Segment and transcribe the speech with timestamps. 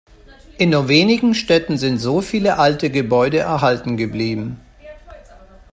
[0.57, 4.59] In nur wenigen Städten sind so viele alte Gebäude erhalten geblieben.